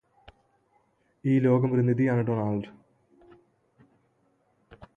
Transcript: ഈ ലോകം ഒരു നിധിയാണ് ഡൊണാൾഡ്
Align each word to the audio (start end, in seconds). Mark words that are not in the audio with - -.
ഈ 1.23 1.39
ലോകം 1.39 1.73
ഒരു 1.73 1.81
നിധിയാണ് 1.81 2.21
ഡൊണാൾഡ് 2.21 2.69